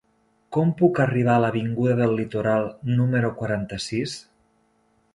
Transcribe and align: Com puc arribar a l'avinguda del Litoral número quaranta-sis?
Com 0.55 0.71
puc 0.79 1.01
arribar 1.03 1.35
a 1.35 1.43
l'avinguda 1.43 1.95
del 2.01 2.17
Litoral 2.21 2.69
número 2.97 3.33
quaranta-sis? 3.43 4.21